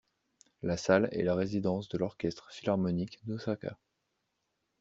La 0.63 0.77
salle 0.77 1.09
est 1.11 1.21
la 1.21 1.35
résidence 1.35 1.87
de 1.87 1.99
l'Orchestre 1.99 2.49
Philharmonique 2.51 3.19
d'Osaka. 3.27 3.77